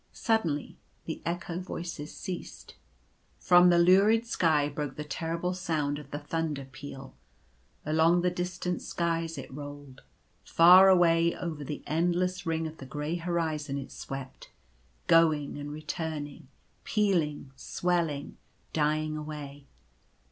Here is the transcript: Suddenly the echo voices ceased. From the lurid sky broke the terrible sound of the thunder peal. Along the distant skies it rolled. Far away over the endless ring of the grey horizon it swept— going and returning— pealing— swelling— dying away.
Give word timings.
Suddenly 0.13 0.79
the 1.05 1.21
echo 1.27 1.59
voices 1.59 2.11
ceased. 2.11 2.73
From 3.37 3.69
the 3.69 3.77
lurid 3.77 4.25
sky 4.25 4.67
broke 4.67 4.95
the 4.95 5.03
terrible 5.03 5.53
sound 5.53 5.99
of 5.99 6.09
the 6.09 6.17
thunder 6.17 6.65
peal. 6.65 7.15
Along 7.85 8.21
the 8.23 8.31
distant 8.31 8.81
skies 8.81 9.37
it 9.37 9.53
rolled. 9.53 10.01
Far 10.43 10.89
away 10.89 11.35
over 11.35 11.63
the 11.63 11.83
endless 11.85 12.47
ring 12.47 12.65
of 12.65 12.77
the 12.77 12.87
grey 12.87 13.17
horizon 13.17 13.77
it 13.77 13.91
swept— 13.91 14.49
going 15.05 15.55
and 15.59 15.69
returning— 15.71 16.47
pealing— 16.83 17.51
swelling— 17.55 18.37
dying 18.73 19.15
away. 19.15 19.67